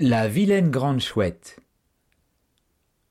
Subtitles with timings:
[0.00, 1.58] La vilaine grande chouette.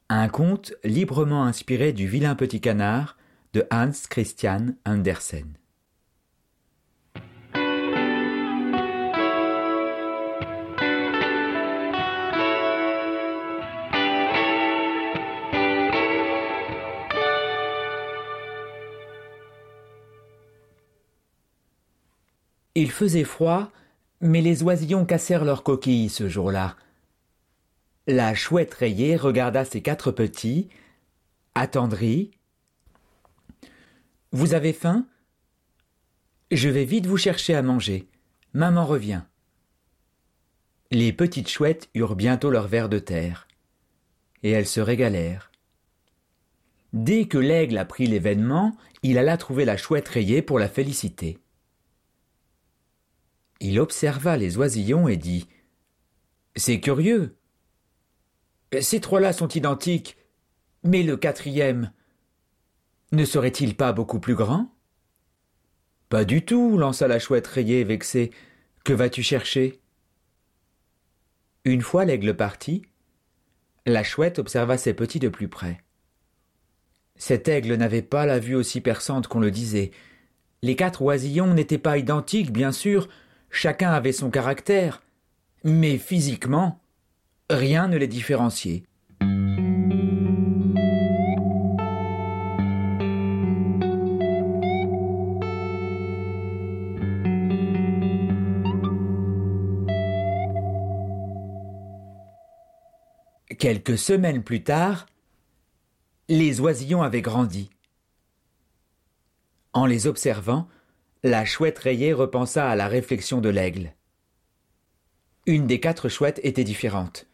[0.08, 3.18] Un conte librement inspiré du vilain petit canard
[3.52, 5.58] de Hans Christian Andersen.
[22.76, 23.74] Il faisait froid
[24.22, 26.76] mais les oisillons cassèrent leurs coquilles ce jour-là.
[28.08, 30.70] La chouette rayée regarda ses quatre petits,
[31.56, 32.32] attendrit.
[34.32, 35.08] Vous avez faim?
[36.52, 38.08] Je vais vite vous chercher à manger.
[38.54, 39.24] Maman revient.
[40.92, 43.48] Les petites chouettes eurent bientôt leur verre de terre,
[44.42, 45.52] et elles se régalèrent.
[46.94, 51.40] Dès que l'aigle apprit l'événement, il alla trouver la chouette rayée pour la féliciter.
[53.60, 55.48] Il observa les oisillons et dit
[56.56, 57.38] C'est curieux.
[58.82, 60.18] Ces trois-là sont identiques,
[60.84, 61.92] mais le quatrième
[63.12, 64.70] ne serait-il pas beaucoup plus grand
[66.10, 68.32] Pas du tout, lança la chouette rayée vexée.
[68.84, 69.82] Que vas-tu chercher?
[71.64, 72.84] Une fois l'aigle parti,
[73.86, 75.82] la chouette observa ses petits de plus près.
[77.16, 79.92] Cet aigle n'avait pas la vue aussi perçante qu'on le disait.
[80.62, 83.08] Les quatre oisillons n'étaient pas identiques, bien sûr,
[83.50, 85.02] Chacun avait son caractère,
[85.64, 86.80] mais physiquement,
[87.50, 88.84] rien ne les différenciait.
[103.58, 105.08] Quelques semaines plus tard,
[106.30, 107.72] les oisillons avaient grandi.
[109.74, 110.68] En les observant,
[111.24, 113.94] la chouette rayée repensa à la réflexion de l'aigle.
[115.46, 117.28] Une des quatre chouettes était différente.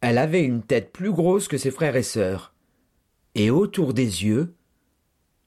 [0.00, 2.54] Elle avait une tête plus grosse que ses frères et sœurs,
[3.34, 4.54] et autour des yeux,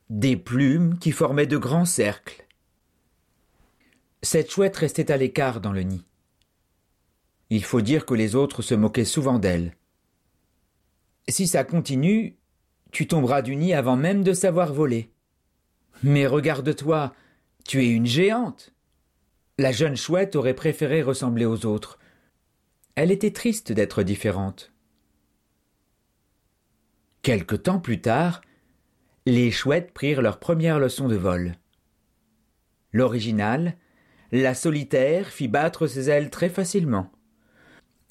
[0.09, 2.45] des plumes qui formaient de grands cercles.
[4.21, 6.05] Cette chouette restait à l'écart dans le nid.
[7.49, 9.75] Il faut dire que les autres se moquaient souvent d'elle.
[11.27, 12.37] Si ça continue,
[12.91, 15.11] tu tomberas du nid avant même de savoir voler.
[16.03, 17.13] Mais regarde-toi,
[17.71, 18.73] tu es une géante.
[19.57, 21.99] La jeune chouette aurait préféré ressembler aux autres.
[22.95, 24.73] Elle était triste d'être différente.
[27.21, 28.41] Quelque temps plus tard,
[29.25, 31.55] les chouettes prirent leur première leçon de vol.
[32.91, 33.77] L'originale,
[34.33, 37.09] la solitaire, fit battre ses ailes très facilement.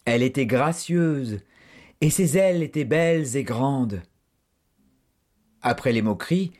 [0.06, 1.40] Elle était gracieuse,
[2.00, 4.00] et ses ailes étaient belles et grandes.
[5.60, 6.50] Après les moqueries,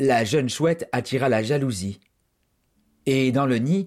[0.00, 2.00] la jeune chouette attira la jalousie.
[3.10, 3.86] Et dans le nid,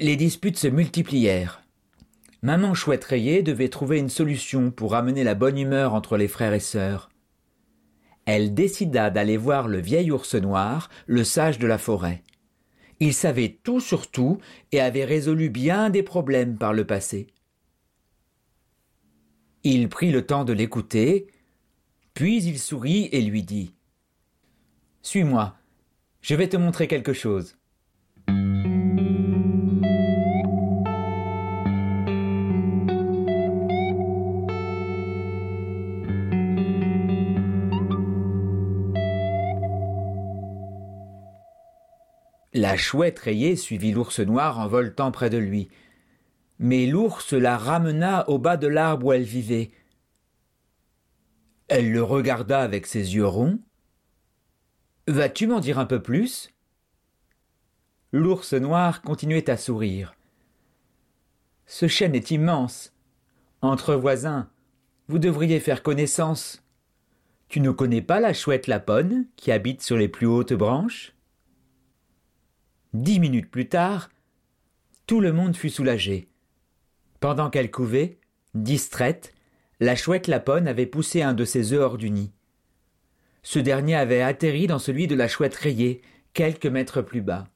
[0.00, 1.62] les disputes se multiplièrent.
[2.40, 6.54] Maman chouette rayée devait trouver une solution pour ramener la bonne humeur entre les frères
[6.54, 7.10] et sœurs.
[8.24, 12.22] Elle décida d'aller voir le vieil ours noir, le sage de la forêt.
[12.98, 14.38] Il savait tout sur tout
[14.72, 17.26] et avait résolu bien des problèmes par le passé.
[19.64, 21.26] Il prit le temps de l'écouter,
[22.14, 23.74] puis il sourit et lui dit
[25.02, 25.58] suis-moi,
[26.22, 27.58] je vais te montrer quelque chose.
[42.54, 45.68] La chouette rayée suivit l'ours noir en voltant près de lui.
[46.58, 49.72] Mais l'ours la ramena au bas de l'arbre où elle vivait.
[51.68, 53.58] Elle le regarda avec ses yeux ronds,
[55.06, 56.50] Vas-tu m'en dire un peu plus?
[58.10, 60.14] L'ours noir continuait à sourire.
[61.66, 62.94] Ce chêne est immense.
[63.60, 64.48] Entre voisins,
[65.08, 66.62] vous devriez faire connaissance.
[67.48, 71.14] Tu ne connais pas la chouette lapone qui habite sur les plus hautes branches?
[72.94, 74.08] Dix minutes plus tard,
[75.08, 76.28] tout le monde fut soulagé.
[77.18, 78.18] Pendant qu'elle couvait,
[78.54, 79.34] distraite,
[79.80, 82.30] la chouette lapone avait poussé un de ses œufs hors du nid.
[83.42, 86.02] Ce dernier avait atterri dans celui de la chouette rayée,
[86.34, 87.48] quelques mètres plus bas.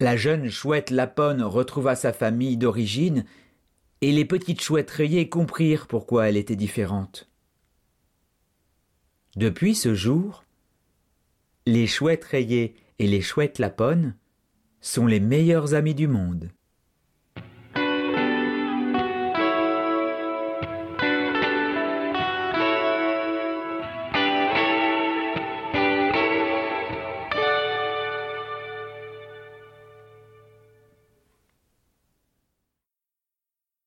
[0.00, 3.26] La jeune chouette lapone retrouva sa famille d'origine,
[4.00, 7.28] et les petites chouettes rayées comprirent pourquoi elle était différente.
[9.36, 10.44] Depuis ce jour,
[11.66, 14.14] les chouettes rayées et les chouettes lapones
[14.80, 16.50] sont les meilleurs amis du monde.